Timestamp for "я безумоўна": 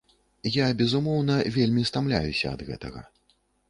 0.55-1.37